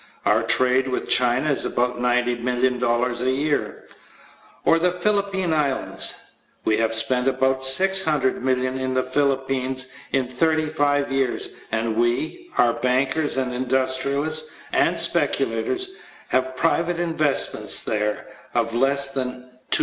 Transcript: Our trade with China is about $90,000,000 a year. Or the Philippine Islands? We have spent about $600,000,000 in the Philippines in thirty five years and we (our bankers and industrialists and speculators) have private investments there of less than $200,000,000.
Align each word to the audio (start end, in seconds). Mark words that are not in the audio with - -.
Our 0.25 0.41
trade 0.41 0.87
with 0.87 1.09
China 1.11 1.51
is 1.51 1.63
about 1.63 1.99
$90,000,000 1.99 3.21
a 3.21 3.29
year. 3.29 3.83
Or 4.65 4.79
the 4.79 4.89
Philippine 4.93 5.53
Islands? 5.53 6.37
We 6.65 6.77
have 6.77 6.95
spent 6.95 7.27
about 7.27 7.61
$600,000,000 7.63 8.79
in 8.81 8.95
the 8.95 9.03
Philippines 9.03 9.89
in 10.11 10.27
thirty 10.27 10.65
five 10.69 11.11
years 11.11 11.49
and 11.71 11.95
we 11.95 12.49
(our 12.57 12.73
bankers 12.73 13.37
and 13.37 13.53
industrialists 13.53 14.53
and 14.73 14.97
speculators) 14.97 15.97
have 16.29 16.55
private 16.55 16.99
investments 16.99 17.83
there 17.83 18.25
of 18.55 18.73
less 18.73 19.09
than 19.13 19.51
$200,000,000. 19.69 19.79